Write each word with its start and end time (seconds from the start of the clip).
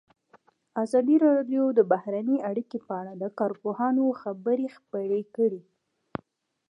ازادي 0.83 1.15
راډیو 1.27 1.63
د 1.77 1.79
بهرنۍ 1.91 2.37
اړیکې 2.49 2.79
په 2.87 2.93
اړه 3.01 3.13
د 3.21 3.25
کارپوهانو 3.39 4.03
خبرې 4.21 4.67
خپرې 4.77 5.21
کړي. 5.35 5.61